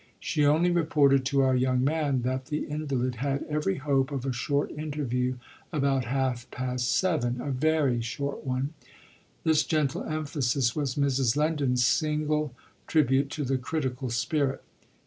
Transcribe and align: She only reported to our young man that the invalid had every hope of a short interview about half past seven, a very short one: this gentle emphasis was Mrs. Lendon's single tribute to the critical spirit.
She 0.19 0.47
only 0.47 0.71
reported 0.71 1.23
to 1.25 1.41
our 1.43 1.55
young 1.55 1.83
man 1.83 2.23
that 2.23 2.47
the 2.47 2.65
invalid 2.65 3.17
had 3.17 3.43
every 3.43 3.75
hope 3.75 4.11
of 4.11 4.25
a 4.25 4.33
short 4.33 4.71
interview 4.71 5.35
about 5.71 6.05
half 6.05 6.49
past 6.49 6.91
seven, 6.97 7.39
a 7.39 7.51
very 7.51 8.01
short 8.01 8.43
one: 8.43 8.73
this 9.43 9.61
gentle 9.63 10.03
emphasis 10.03 10.75
was 10.75 10.95
Mrs. 10.95 11.37
Lendon's 11.37 11.85
single 11.85 12.51
tribute 12.87 13.29
to 13.29 13.43
the 13.43 13.59
critical 13.59 14.09
spirit. 14.09 14.63